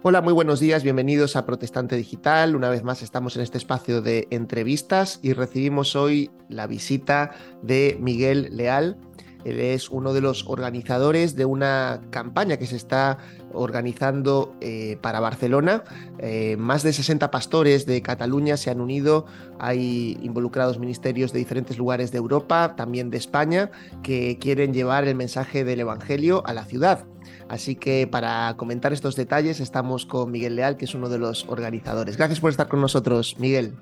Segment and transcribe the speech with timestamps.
[0.00, 2.54] Hola, muy buenos días, bienvenidos a Protestante Digital.
[2.54, 7.32] Una vez más estamos en este espacio de entrevistas y recibimos hoy la visita
[7.62, 8.96] de Miguel Leal.
[9.44, 13.18] Él es uno de los organizadores de una campaña que se está
[13.52, 15.82] organizando eh, para Barcelona.
[16.20, 19.26] Eh, más de 60 pastores de Cataluña se han unido.
[19.58, 23.72] Hay involucrados ministerios de diferentes lugares de Europa, también de España,
[24.04, 27.04] que quieren llevar el mensaje del Evangelio a la ciudad.
[27.48, 31.48] Así que para comentar estos detalles estamos con Miguel Leal, que es uno de los
[31.48, 32.16] organizadores.
[32.16, 33.74] Gracias por estar con nosotros, Miguel.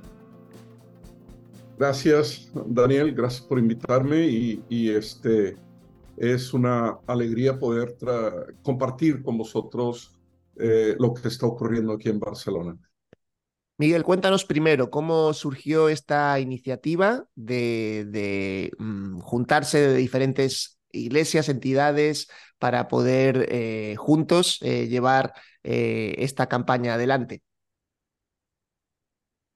[1.78, 5.56] Gracias, Daniel, gracias por invitarme y, este
[6.16, 7.96] es una alegría poder
[8.62, 10.16] compartir con vosotros
[10.58, 12.78] eh, lo que está ocurriendo aquí en Barcelona.
[13.78, 22.88] Miguel, cuéntanos primero cómo surgió esta iniciativa de, mm, juntarse de diferentes iglesias, entidades, para
[22.88, 27.42] poder eh, juntos eh, llevar eh, esta campaña adelante?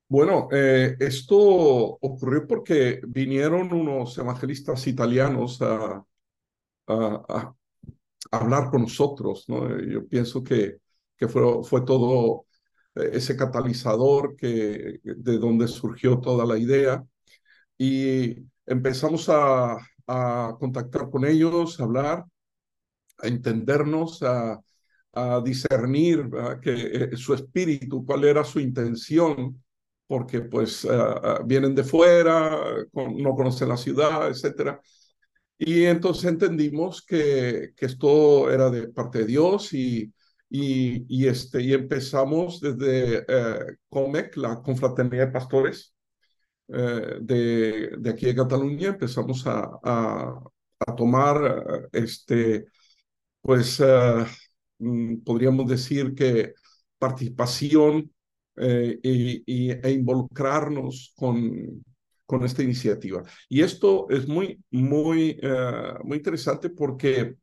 [0.09, 6.05] Bueno, esto ocurrió porque vinieron unos evangelistas italianos a,
[6.89, 7.55] a,
[8.33, 9.45] hablar con nosotros.
[9.47, 9.81] ¿no?
[9.81, 10.79] Yo pienso que,
[11.17, 12.47] que fue, fue todo
[12.97, 17.05] ese catalizador que, de donde surgió toda la idea.
[17.79, 18.35] Y
[18.67, 19.77] empezamos a,
[20.11, 22.25] a contactar con ellos, a hablar,
[23.19, 24.61] a entendernos, a,
[25.45, 26.31] discernir
[26.63, 29.61] que eh, su espíritu, cuál era su intención,
[30.07, 30.87] porque pues
[31.47, 32.57] vienen de fuera,
[32.95, 34.81] no conocen la ciudad, etcétera.
[35.59, 40.13] Y entonces entendimos que, que esto era de parte de Dios y,
[40.51, 45.95] y, este, y empezamos desde eh, COMEC, la Confraternidad de Pastores
[46.73, 50.41] eh, de, de, aquí de Cataluña, empezamos a, a,
[50.97, 52.67] tomar este,
[53.41, 53.83] pues
[54.79, 56.55] mm, podríamos decir que
[56.99, 58.13] participación
[58.57, 61.85] eh, y, e involucrarnos con,
[62.27, 63.23] con esta iniciativa.
[63.49, 65.39] Y esto es muy, muy,
[66.05, 67.37] muy interesante porque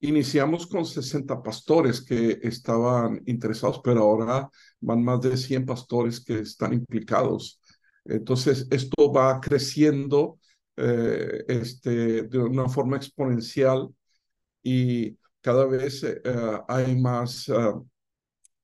[0.00, 4.48] iniciamos con 60 pastores que estaban interesados, pero ahora
[4.80, 7.59] van más de 100 pastores que están implicados.
[8.10, 10.38] Entonces, esto va creciendo
[10.76, 13.90] este, de una forma exponencial
[14.62, 16.20] y cada vez eh,
[16.68, 17.72] hay más, eh,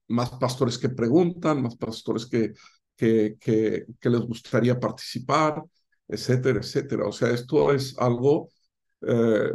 [0.09, 2.53] más pastores que preguntan, más pastores que,
[2.95, 5.63] que, que, les gustaría participar,
[6.07, 7.07] etcétera, etcétera.
[7.07, 8.49] O sea, esto es algo
[9.01, 9.51] eh,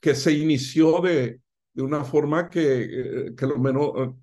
[0.00, 1.40] que se inició de,
[1.72, 4.14] de una forma que, que, lo menos,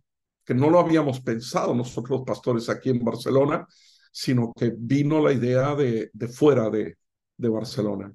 [0.44, 3.68] que no lo habíamos pensado nosotros pastores aquí en Barcelona,
[4.16, 6.96] sino que vino la idea de, de fuera de,
[7.36, 8.14] de Barcelona.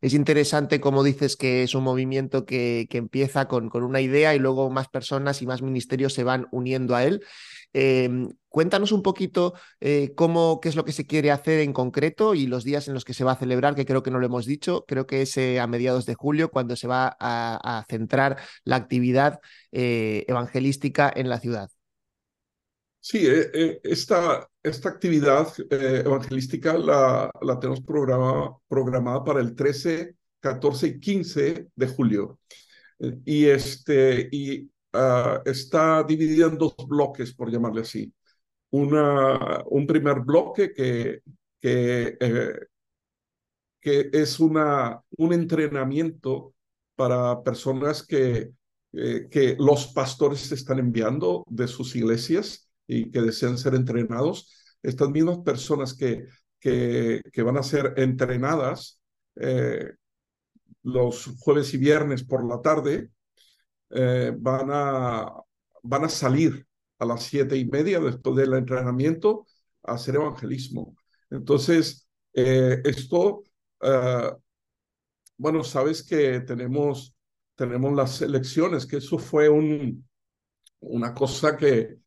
[0.00, 4.34] Es interesante como dices que es un movimiento que, que empieza con, con, una idea
[4.34, 7.22] y luego más personas y más ministerios se van uniendo a él.
[7.74, 12.34] Em, cuéntanos un poquito eh, cómo, qué es lo que se quiere hacer en concreto
[12.34, 14.26] y los días en los que se va a celebrar, que creo que no lo
[14.26, 17.84] hemos dicho, creo que es eh, a mediados de julio cuando se va a, a
[17.86, 19.40] centrar la actividad
[19.72, 21.68] eh, evangelística en la ciudad.
[23.08, 29.54] Sí, eh, eh, esta, esta actividad eh, evangelística la, la tenemos programada, programada para el
[29.54, 32.40] 13, 14 y 15 de julio.
[33.24, 34.62] Y, este, y
[34.94, 38.12] uh, está dividida en dos bloques, por llamarle así.
[38.70, 41.20] Una, un primer bloque que,
[41.60, 42.18] que,
[43.80, 46.54] que es una, un entrenamiento
[46.96, 48.50] para personas que,
[48.92, 54.52] que los pastores están enviando de sus iglesias y que desean ser entrenados,
[54.82, 56.26] estas mismas personas que,
[56.60, 59.00] que, van a ser entrenadas
[59.36, 59.92] eh,
[60.82, 63.10] los jueves y viernes por la tarde,
[63.90, 65.32] eh, van, a,
[65.82, 66.66] van a salir
[66.98, 69.46] a las siete y media después del entrenamiento
[69.82, 70.96] a hacer evangelismo.
[71.30, 73.42] Entonces, eh, esto,
[75.38, 77.14] bueno, sabes que tenemos,
[77.54, 80.06] tenemos las elecciones, que eso fue un,
[80.80, 81.98] una cosa que,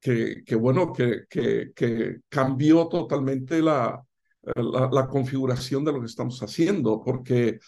[0.00, 4.02] que, bueno, que, que, que, cambió totalmente la,
[4.42, 7.58] la, configuración de lo que estamos haciendo, porque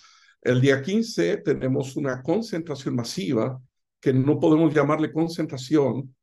[0.40, 3.60] el día 15 tenemos una concentración masiva,
[4.00, 6.14] que no podemos llamarle concentración,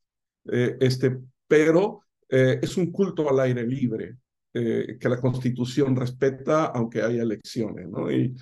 [0.51, 1.17] eh, este,
[1.47, 4.17] pero eh, es un culto al aire libre,
[4.53, 8.11] eh, que la Constitución respeta, aunque haya elecciones, ¿no?
[8.11, 8.35] Y,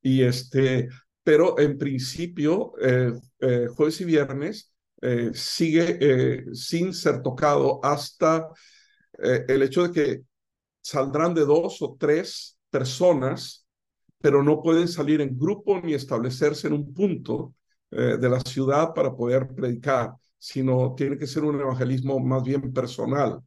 [0.00, 0.88] y este,
[1.22, 2.72] pero en principio,
[3.74, 8.48] jueves y viernes, eh, sigue eh, sin ser tocado hasta
[9.22, 10.22] eh, el hecho de que
[10.80, 13.66] saldrán de dos o tres personas,
[14.20, 17.54] pero no pueden salir en grupo ni establecerse en un punto
[17.90, 20.12] de la ciudad para poder predicar.
[20.36, 23.40] sino tiene que ser un evangelismo más bien personal.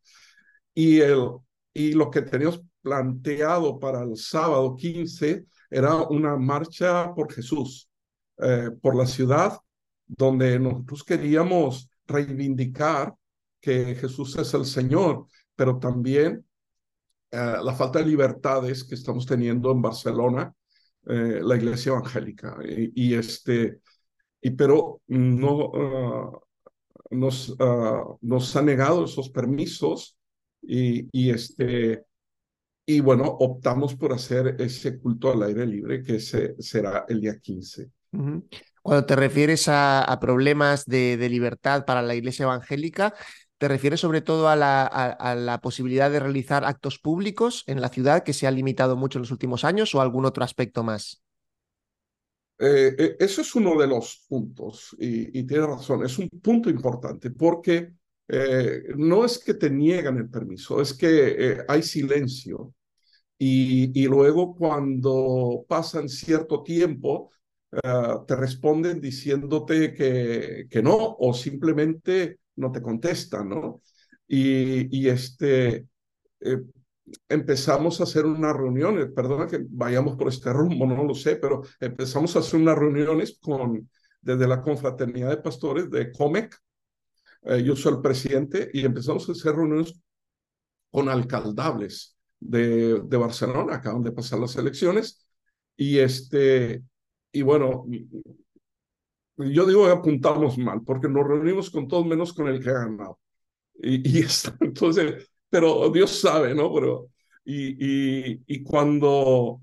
[0.74, 1.30] Y, el,
[1.74, 7.90] y lo que teníamos planteado para el sábado 15 era una marcha por Jesús,
[8.82, 9.60] por la ciudad,
[10.12, 13.16] donde nosotros queríamos reivindicar
[13.62, 16.46] que Jesús es el Señor, pero también
[17.32, 20.54] eh, la falta de libertades que estamos teniendo en Barcelona,
[21.08, 22.58] eh, la iglesia evangélica.
[22.64, 23.80] Y, este,
[24.42, 26.40] y pero no ah,
[27.12, 30.18] nos, ah, nos ha negado esos permisos
[30.62, 32.04] y, y este,
[32.86, 37.40] y bueno, optamos por hacer ese culto al aire libre que se, será el día
[37.40, 37.90] 15.
[38.82, 43.14] Cuando te refieres a, problemas de, libertad para la iglesia evangélica,
[43.58, 47.90] ¿te refieres sobre todo a la, a la, posibilidad de realizar actos públicos en la
[47.90, 51.22] ciudad que se ha limitado mucho en los últimos años o algún otro aspecto más?
[52.64, 56.70] Eh, eh, eso es uno de los puntos y, y tiene razón, es un punto
[56.70, 57.94] importante porque
[58.28, 62.74] eh, no es que te niegan el permiso, es que hay silencio.
[63.38, 67.32] Y, y, luego cuando pasan cierto tiempo,
[67.72, 73.82] eh, te responden diciéndote que, que no o simplemente no te contestan, ¿no?
[74.28, 75.88] Y, y este,
[76.40, 76.62] eh,
[77.30, 81.62] empezamos a hacer unas reuniones, perdona que vayamos por este rumbo, no lo sé, pero
[81.80, 83.90] empezamos a hacer unas reuniones con,
[84.22, 86.56] desde la confraternidad de pastores de COMEC,
[87.44, 90.00] eh, yo soy el presidente, y empezamos a hacer reuniones
[90.90, 95.26] con alcaldables de, de Barcelona, acaban de pasar las elecciones,
[95.76, 96.84] y este,
[97.32, 97.86] y bueno,
[99.38, 102.74] yo digo que apuntamos mal, porque nos reunimos con todos menos con el que ha
[102.74, 103.20] ganado.
[103.76, 106.74] Y, y está, entonces, pero Dios sabe, ¿no?
[106.74, 107.10] Pero,
[107.44, 109.62] y, y, cuando,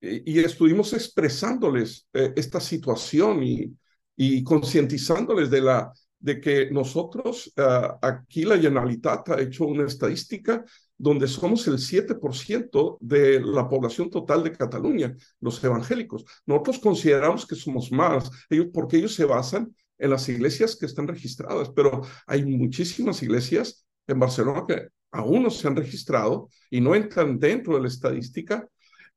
[0.00, 3.74] y, estuvimos expresándoles eh, esta situación y,
[4.16, 10.64] y concientizándoles de la, de que nosotros, uh, aquí la Generalitat ha hecho una estadística
[10.96, 16.24] donde somos el 7% de la población total de Cataluña, los evangélicos.
[16.44, 21.08] Nosotros consideramos que somos más, ellos, porque ellos se basan en las iglesias que están
[21.08, 26.94] registradas, pero hay muchísimas iglesias en Barcelona que aún no se han registrado y no
[26.94, 28.68] entran dentro de la estadística.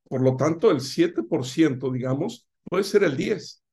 [0.08, 3.63] Por lo tanto, el 7%, digamos, puede ser el 10%.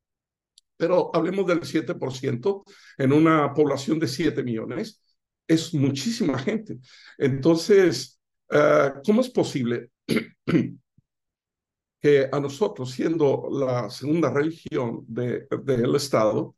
[0.81, 2.63] Pero hablemos del 7%
[2.97, 4.99] en una población de 7 millones
[5.47, 6.79] es muchísima gente.
[7.19, 8.19] Entonces,
[8.49, 9.91] uh, ¿cómo es posible
[12.01, 16.55] que a nosotros, siendo la segunda religión del de, Estado,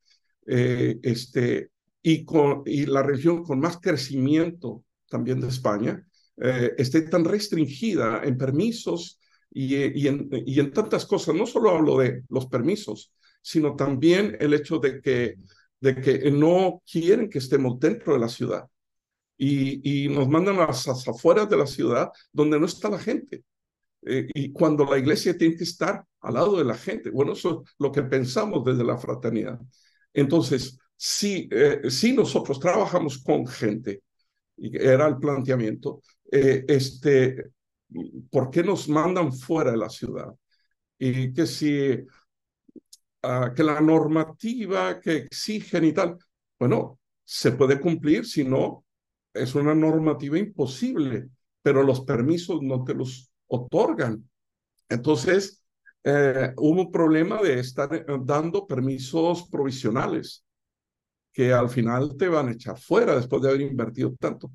[0.48, 1.72] eh, este,
[2.02, 6.02] y, con, y la región con más crecimiento también de España,
[6.38, 9.19] eh, esté tan restringida en permisos
[9.52, 11.36] y, y, en, y en tantas cosas?
[11.36, 13.12] No solo hablo de los permisos,
[13.44, 15.36] sino también el hecho de que,
[15.80, 18.66] de que no quieren que estemos dentro de la ciudad
[19.38, 23.44] y, y nos mandan a las afueras de la ciudad donde no está la gente.
[24.06, 27.10] Eh, y cuando la iglesia tiene que estar al lado de la gente.
[27.10, 29.60] Bueno, eso es lo que pensamos desde la fraternidad.
[30.13, 34.04] Entonces, si, eh, si nosotros trabajamos con gente,
[34.57, 36.01] y era el planteamiento,
[36.31, 37.51] eh, este,
[38.30, 40.34] ¿por qué nos mandan fuera de la ciudad?
[40.98, 41.97] Y que si,
[43.23, 46.18] uh, que la normativa que exigen y tal,
[46.59, 48.85] bueno, se puede cumplir si no
[49.33, 51.30] es una normativa imposible,
[51.61, 54.30] pero los permisos no te los otorgan.
[54.89, 55.63] Entonces,
[56.03, 60.44] eh, hubo un problema de estar eh, dando permisos provisionales
[61.31, 64.51] que al final te van a echar fuera después de haber invertido tanto.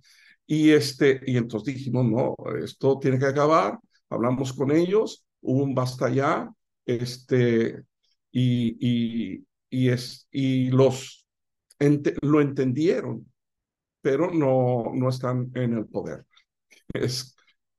[0.47, 3.79] Y, este, y entonces dijimos, no, esto tiene que acabar.
[4.09, 6.51] Hablamos con ellos, hubo un basta ya,
[6.87, 7.83] este,
[8.39, 11.27] y, y, y, es, y los
[12.23, 13.27] lo entendieron
[14.01, 16.25] pero no, no están en el poder.
[16.95, 17.37] Es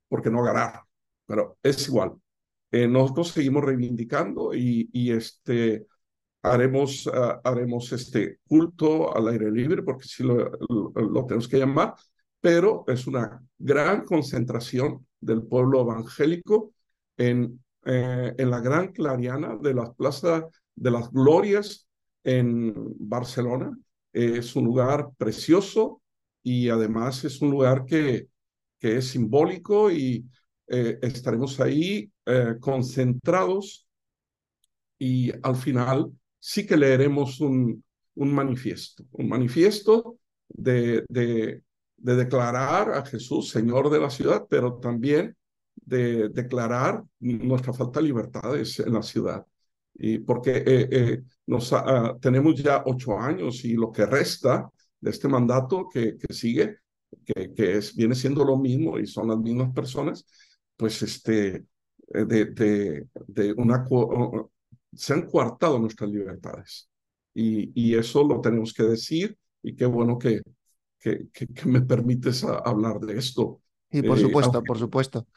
[0.08, 0.84] porque no ganaron,
[1.26, 2.14] pero es igual.
[2.72, 5.88] Eh, nosotros seguimos reivindicando y, y este,
[6.44, 11.96] haremos, uh, haremos este culto al aire libre, porque sí lo, lo, tenemos que llamar,
[12.40, 16.74] pero es una gran concentración del pueblo evangélico
[17.18, 21.88] en, eh, en la gran clariana de la Plaza de las Glorias
[22.24, 23.76] en Barcelona.
[24.14, 26.02] Es un lugar precioso,
[26.44, 28.28] y además es un lugar que,
[28.80, 30.26] que es simbólico y
[30.68, 33.88] eh, estaremos ahí eh, concentrados
[34.98, 37.84] y al final sí que leeremos un,
[38.16, 41.64] un manifiesto, un manifiesto de, de,
[41.98, 45.36] declarar a Jesús Señor de la ciudad, pero también
[45.90, 49.46] de declarar nuestra falta de libertades en la ciudad
[49.94, 51.74] Y porque nos,
[52.22, 54.70] tenemos ya ocho años y lo que resta
[55.02, 56.78] de este mandato que, que sigue,
[57.26, 60.26] que, que es, viene siendo lo mismo y son las mismas personas,
[60.78, 61.66] pues este,
[62.10, 63.86] de, de, de una,
[64.94, 66.90] se han coartado nuestras libertades.
[67.34, 70.42] Y, y, eso lo tenemos que decir y qué bueno que,
[71.00, 73.62] que, que, me permites hablar de esto.
[73.92, 75.28] Y por supuesto, por supuesto.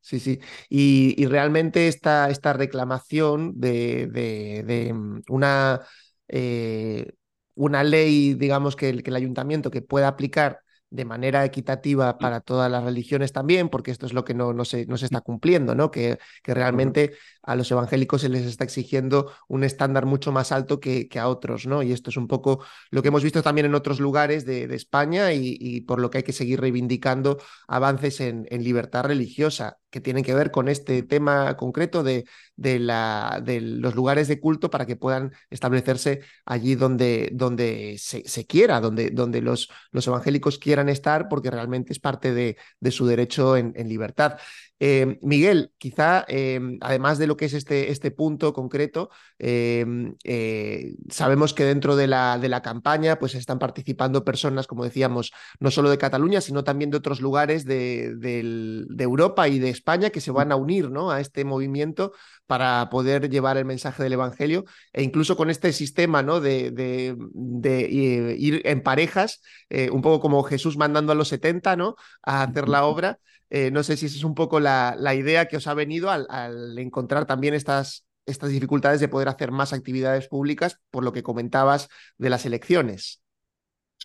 [0.00, 0.40] Sí, sí.
[0.68, 5.80] Y, y realmente esta, esta reclamación de, de, de mm, una,
[6.28, 7.12] eh,
[7.54, 12.40] una ley, digamos, que el, que el ayuntamiento que pueda aplicar de manera equitativa para
[12.40, 15.20] todas las religiones también, porque esto es lo que no, no, se, no se está
[15.20, 15.90] cumpliendo, ¿no?
[15.90, 20.80] Que, que realmente a los evangélicos se les está exigiendo un estándar mucho más alto
[20.80, 21.82] que, que, a otros, ¿no?
[21.82, 25.32] Y esto es un poco lo que hemos visto también en otros lugares de, España
[25.32, 30.34] y, por lo que hay que seguir reivindicando avances en, libertad religiosa que tienen que
[30.34, 32.24] ver con este tema concreto de,
[32.56, 38.46] de, la, de los lugares de culto para que puedan establecerse allí donde, donde se,
[38.46, 43.06] quiera, donde, donde los, los evangélicos quieran estar, porque realmente es parte de, de su
[43.06, 44.38] derecho en libertad.
[44.82, 49.84] Eh, Miguel, quizá, eh, además de lo que es este, este punto concreto, eh,
[50.24, 55.32] eh, sabemos que dentro de la, de la, campaña pues están participando personas, como decíamos,
[55.58, 59.68] no solo de Cataluña, sino también de otros lugares de, de, de Europa y de
[59.68, 61.10] España que se van a unir ¿no?
[61.10, 62.12] a este movimiento
[62.50, 66.40] para poder llevar el mensaje del Evangelio e incluso con este sistema ¿no?
[66.40, 71.76] de, de, de ir en parejas, eh, un poco como Jesús mandando a los 70
[71.76, 71.94] ¿no?
[72.24, 73.20] a hacer la obra.
[73.50, 76.10] Eh, no sé si esa es un poco la, la idea que os ha venido
[76.10, 81.12] al, al encontrar también estas, estas dificultades de poder hacer más actividades públicas, por lo
[81.12, 81.88] que comentabas
[82.18, 83.22] de las elecciones.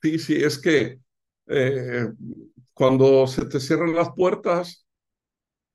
[0.03, 0.99] Sí, sí, es que
[1.47, 2.09] eh,
[2.75, 4.85] cuando se te cierran las puertas,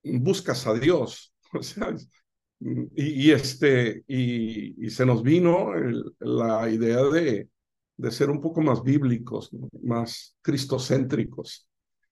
[0.04, 1.34] buscas a Dios.
[1.52, 1.92] O sea,
[2.60, 5.72] y, este, y, se nos vino
[6.20, 7.48] la idea de,
[7.96, 9.68] de ser un poco más bíblicos, ¿no?
[9.82, 11.66] más cristocéntricos.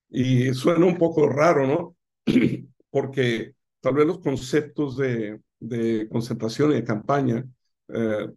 [0.09, 1.95] Y suena un poco raro, ¿no?
[2.89, 7.45] Porque tal vez los conceptos de, de concentración y de campaña
[7.89, 8.29] eh,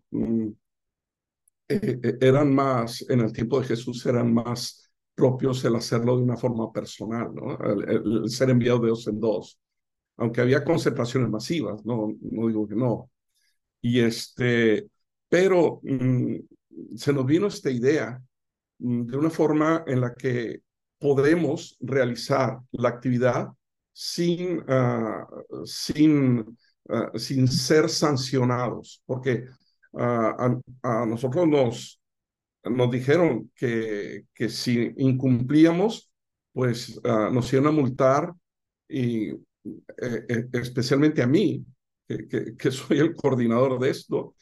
[1.68, 6.36] eh, eran más, en el tiempo de Jesús, eran más propios el hacerlo de una
[6.36, 7.58] forma personal, ¿no?
[7.86, 9.58] el ser enviado de dos en dos.
[10.22, 13.10] Aunque había concentraciones masivas, no, no digo que no.
[13.80, 14.88] Y este,
[15.28, 16.36] pero mmm,
[16.96, 18.22] se nos vino esta idea
[18.78, 20.62] mmm, de una forma en la que
[21.00, 23.48] podemos realizar la actividad
[23.92, 29.46] sin, uh, sin, uh, sin ser sancionados, porque
[29.90, 32.00] uh, a, a, nosotros nos,
[32.62, 36.12] nos dijeron que, que si incumplíamos,
[36.52, 38.32] pues nos iban a multar
[38.86, 39.32] y
[39.64, 41.64] eh, eh, especialmente a mí,
[42.06, 44.34] que, que, que, soy el coordinador de esto,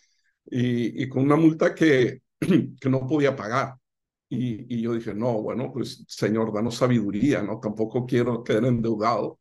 [0.46, 2.22] y, y con una multa que,
[2.80, 3.74] que no podía pagar.
[4.28, 7.58] Y, y, yo dije, no, bueno, pues Señor, danos sabiduría, ¿no?
[7.60, 9.40] Tampoco quiero quedar endeudado.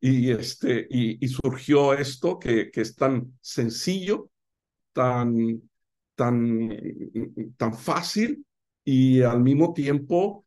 [0.00, 4.30] Y, este, y, y surgió esto que, que es tan sencillo,
[4.92, 5.62] tan,
[6.14, 6.70] tan,
[7.56, 8.44] tan fácil
[8.84, 10.44] y al mismo tiempo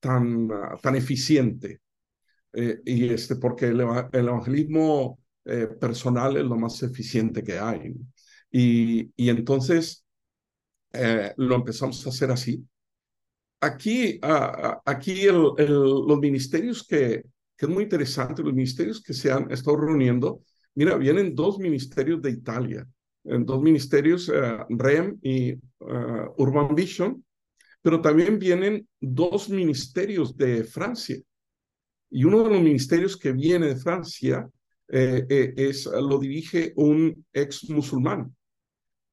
[0.00, 0.48] tan,
[0.82, 1.80] tan eficiente.
[2.52, 3.80] Eh, y este, porque el,
[4.12, 7.94] el evangelismo eh, personal es lo más eficiente que hay.
[8.50, 10.04] Y, y entonces
[10.92, 12.64] eh, lo empezamos a hacer así
[13.60, 14.18] aquí,
[14.84, 17.24] aquí el, el, los ministerios que,
[17.56, 20.42] que es muy interesante, los ministerios que se han estado reuniendo,
[20.74, 22.88] mira, vienen dos ministerios de Italia,
[23.22, 27.22] dos ministerios, uh, REM y uh, Urban Vision,
[27.82, 31.18] pero también vienen dos ministerios de Francia.
[32.10, 34.48] Y uno de los ministerios que viene de Francia
[34.88, 38.34] eh, eh, es, lo dirige un ex musulmán.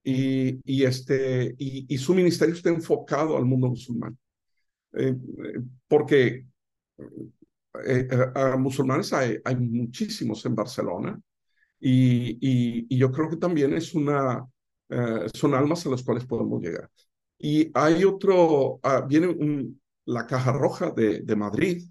[0.04, 4.18] Y, y, este, y, su ministerio está enfocado al mundo musulmán.
[4.94, 5.16] Eh,
[5.88, 6.46] porque
[8.34, 11.22] a musulmanes hay, muchísimos en Barcelona
[11.80, 12.38] y,
[12.90, 14.48] y, yo creo que también es una,
[15.34, 16.90] son almas a las cuales podemos llegar.
[17.38, 19.76] Y hay otro, uh, viene
[20.06, 21.84] la Caja Roja de, de Madrid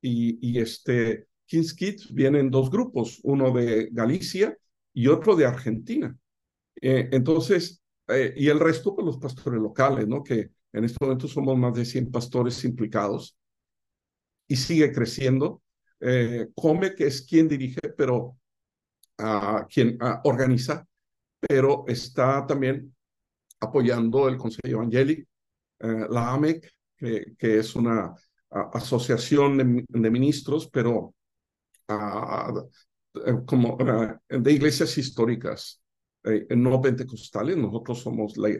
[0.00, 4.56] y, y, este King's Kids vienen dos grupos, uno de Galicia
[4.92, 6.16] y otro de Argentina.
[6.80, 10.22] Eh, entonces, eh, y el resto, pues los pastores locales, ¿no?
[10.22, 13.36] Que, en este momento somos más de 100 pastores implicados
[14.46, 15.62] y sigue creciendo.
[16.00, 18.36] Eh, Come, que es quien dirige, pero
[19.18, 20.86] uh, quien uh, organiza,
[21.40, 22.94] pero está también
[23.60, 25.28] apoyando el Consejo Evangélico,
[25.80, 28.14] uh, la AMEC, que, que es una
[28.50, 31.14] asociación de, ministros, pero
[31.88, 32.52] ah,
[33.46, 33.78] como
[34.28, 35.82] de iglesias históricas.
[36.50, 38.50] no pentecostales, nosotros somos la,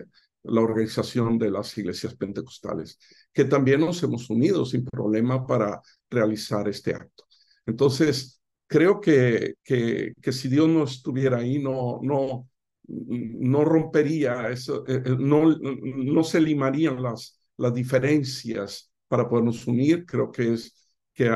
[0.62, 2.98] organización de las iglesias pentecostales,
[3.32, 7.24] que también nos hemos unido sin problema para realizar este acto.
[7.66, 12.48] Entonces, creo que, que, si Dios no estuviera ahí, no, no,
[12.86, 20.06] no rompería eso, eh, eh, no, no se limarían las, las diferencias para podernos unir.
[20.06, 21.26] Creo que es que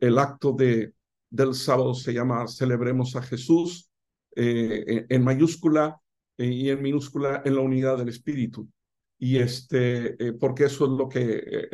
[0.00, 0.92] el, acto de,
[1.30, 3.88] del sábado se llama Celebremos a Jesús
[4.34, 6.00] eh, en mayúscula
[6.36, 8.68] y en minúscula en la unidad del espíritu.
[9.20, 11.68] Y este, porque eso es lo que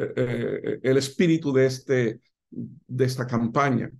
[0.82, 2.20] el espíritu de, este,
[2.50, 3.90] de esta campaña,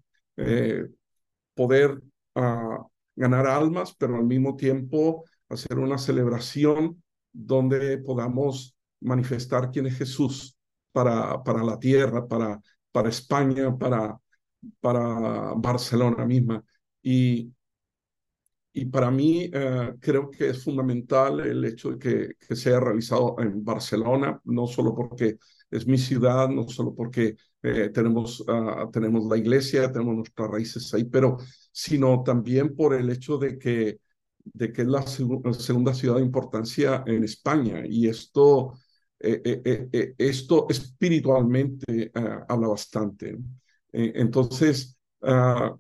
[1.54, 2.02] poder
[2.34, 8.74] uh, ganar almas, pero al mismo tiempo hacer una celebración donde podamos
[9.04, 10.56] manifestar quién es Jesús
[10.92, 12.61] para, para la tierra, para,
[12.92, 14.18] para España, para,
[14.80, 16.64] para Barcelona misma.
[17.02, 17.52] Y,
[18.73, 22.80] y para mí eh, creo que es fundamental el hecho de que, que se haya
[22.80, 25.38] realizado en Barcelona, no solo porque
[25.70, 30.92] es mi ciudad, no solo porque eh, tenemos, ah, tenemos la iglesia, tenemos nuestras raíces
[30.94, 31.38] ahí, pero
[31.73, 34.00] sino también por el hecho de que,
[34.44, 38.75] de que es la segunda ciudad de importancia en España y esto,
[39.21, 43.37] eh, eh, esto espiritualmente ah, habla bastante.
[43.92, 45.75] entonces, ah,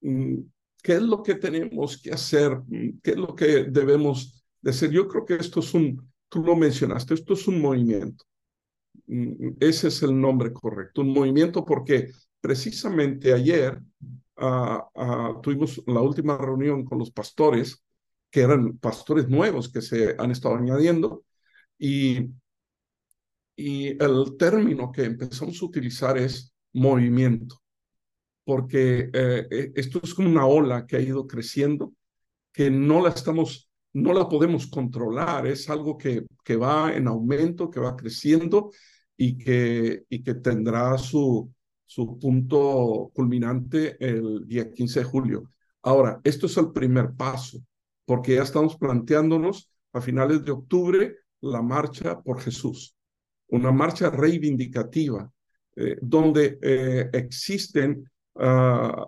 [0.00, 0.36] mm,
[0.82, 2.60] ¿qué es lo que tenemos que hacer?
[3.02, 4.90] ¿Qué es lo que debemos de hacer?
[4.90, 8.24] Yo creo que esto es un, tú lo mencionaste, esto es un movimiento.
[9.06, 12.10] Mm, ese es el nombre correcto, un movimiento porque
[12.40, 13.80] precisamente ayer
[14.36, 17.82] ah, tuvimos la última reunión con los pastores,
[18.30, 21.24] que eran pastores nuevos que se han estado añadiendo,
[21.78, 22.30] y,
[23.58, 27.60] y el término que empezamos a utilizar es movimiento,
[28.44, 31.92] porque eh, eh, esto es como una ola que ha ido creciendo,
[32.52, 37.68] que no la estamos, no la podemos controlar, es algo que, que va en aumento,
[37.68, 38.70] que va creciendo
[39.16, 41.52] y que, y que tendrá su,
[41.84, 45.50] su punto culminante el día 15 de julio.
[45.82, 47.58] Ahora, esto es el primer paso,
[48.04, 52.94] porque ya estamos planteándonos a finales de octubre la marcha por Jesús,
[53.48, 55.30] una marcha reivindicativa,
[55.76, 59.04] eh, donde eh, existen uh,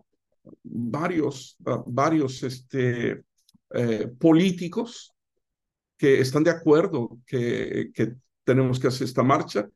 [0.62, 3.24] varios, uh, varios este,
[3.70, 5.12] eh, políticos
[5.96, 9.68] que están de acuerdo que, que tenemos que hacer esta marcha.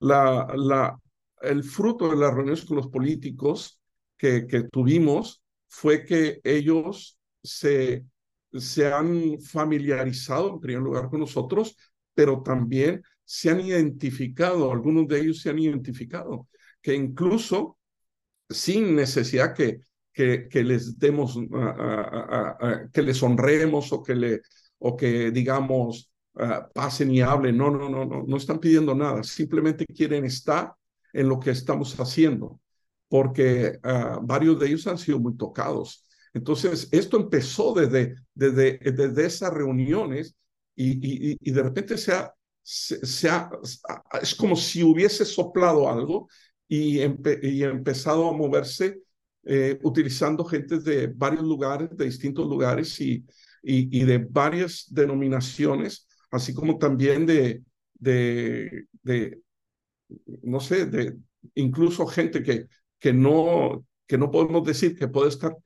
[0.00, 0.98] La, la,
[1.42, 3.80] el fruto de las reuniones con los políticos
[4.16, 8.04] que, que tuvimos fue que ellos se,
[8.52, 11.76] se han familiarizado en primer lugar con nosotros,
[12.14, 16.48] pero también se han identificado, algunos de ellos se han identificado,
[16.82, 17.78] que incluso
[18.48, 19.80] sin necesidad que,
[20.12, 21.38] que, que les demos,
[22.92, 24.40] que les honremos o que, le,
[24.78, 27.56] o que digamos, Ah, pasen y hablen.
[27.56, 29.22] No, no, no, no, no están pidiendo nada.
[29.22, 30.74] Simplemente quieren estar
[31.12, 32.60] en lo que estamos haciendo,
[33.08, 36.04] porque ah, varios de ellos han sido muy tocados.
[36.32, 40.34] Entonces, esto empezó desde, desde, desde esas reuniones
[40.74, 42.34] y, y, y de repente se ha,
[42.64, 43.50] se, ha,
[44.20, 46.28] es como si hubiese soplado algo
[46.66, 47.00] y,
[47.42, 49.00] y empezado a moverse
[49.44, 53.24] eh, utilizando gente de varios lugares, de distintos lugares y,
[53.62, 57.62] y, y de varias denominaciones así como también de,
[57.94, 59.40] de, de
[60.42, 61.16] no sé, de
[61.54, 62.66] incluso gente que,
[62.98, 65.56] que, no, que no podemos decir que puede estar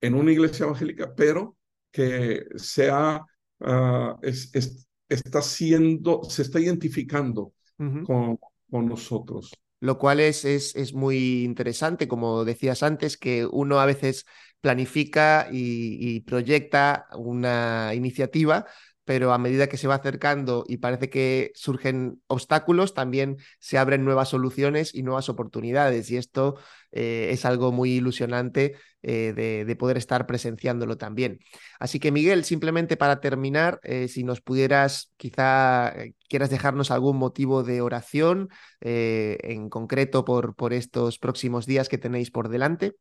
[0.00, 1.56] en una iglesia evangélica, pero
[1.90, 3.24] que sea,
[3.60, 8.38] uh, es, está siendo, se está identificando con,
[8.70, 9.52] con nosotros.
[9.80, 14.26] Lo cual es, es, es, muy interesante, como decías antes, que uno a veces
[14.60, 18.66] planifica y, y proyecta una iniciativa,
[19.08, 24.04] pero a medida que se va acercando y parece que surgen obstáculos, también se abren
[24.04, 26.10] nuevas soluciones y nuevas oportunidades.
[26.10, 26.56] Y esto
[26.92, 31.38] eh, es algo muy ilusionante eh, de, poder estar presenciándolo también.
[31.78, 35.94] Así que Miguel, simplemente para terminar, eh, si nos pudieras, quizá
[36.28, 38.50] quieras dejarnos algún motivo de oración
[38.82, 42.92] en concreto por, por estos próximos días que tenéis por delante.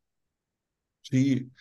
[1.01, 1.51] Sí,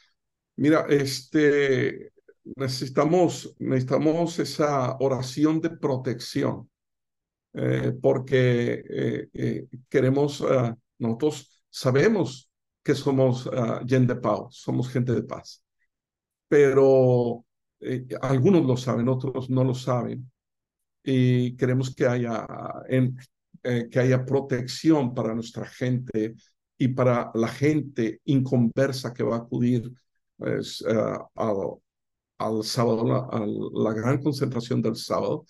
[0.55, 2.13] mira, este,
[2.55, 6.71] necesitamos, necesitamos esa oración de protección,
[7.55, 12.51] eh, porque eh, eh, queremos, ah, nosotros sabemos
[12.83, 15.61] que somos uh, de paz, somos gente de paz,
[16.49, 17.45] pero
[18.23, 20.31] algunos lo saben, otros no lo saben,
[21.03, 22.47] y queremos que haya,
[23.91, 26.37] que haya protección para nuestra gente
[26.79, 29.93] y para la gente inconversa que va a acudir
[30.37, 31.53] pues, a
[32.39, 35.47] al sábado, a la gran concentración del sábado,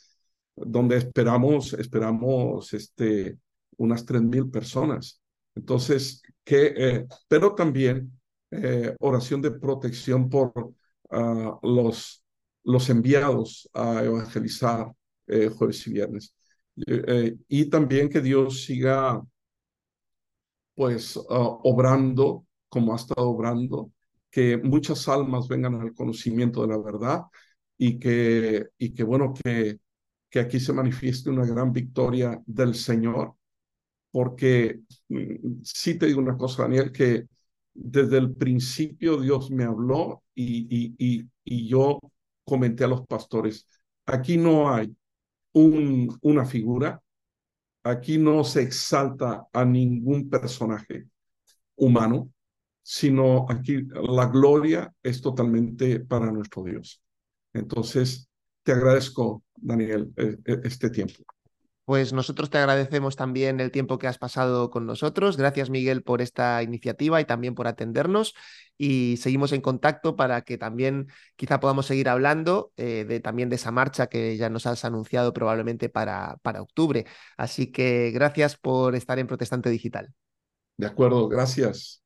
[0.55, 3.39] donde esperamos, esperamos este,
[3.77, 5.21] unas 3.000 personas.
[5.55, 8.13] Entonces, que, eh, pero también
[8.51, 12.23] eh, oración de protección por uh, los,
[12.65, 14.93] los enviados a evangelizar
[15.27, 16.35] eh, jueves y viernes.
[17.49, 19.23] y también que Dios siga
[20.75, 21.23] pues uh,
[21.65, 23.91] obrando como ha estado obrando,
[24.31, 27.23] que muchas almas vengan al conocimiento de la verdad
[27.79, 29.81] y que, y que bueno, que,
[30.31, 33.35] que aquí se manifieste una gran victoria del Señor,
[34.11, 37.27] porque mm, sí te digo una cosa, Daniel, que
[37.75, 42.01] desde el principio Dios me habló y, y, y, yo
[42.45, 43.67] comenté a los pastores,
[44.07, 44.95] aquí no hay
[45.53, 47.03] un, una figura,
[47.83, 51.09] aquí no se exalta a ningún personaje
[51.77, 52.31] humano,
[52.89, 57.03] sino aquí la gloria es totalmente para nuestro Dios.
[57.53, 58.29] Entonces,
[58.63, 61.25] te agradezco, Daniel, e, e, este tiempo.
[61.85, 65.37] Pues nosotros te agradecemos también el tiempo que has pasado con nosotros.
[65.37, 68.35] Gracias, Miguel, por esta iniciativa y también por atendernos.
[68.79, 73.57] Y seguimos en contacto para que también quizá podamos seguir hablando eh, de, también de
[73.57, 77.05] esa marcha que ya nos has anunciado probablemente para, para octubre.
[77.37, 80.15] Así que gracias por estar en Protestante Digital.
[80.77, 82.06] De acuerdo, gracias.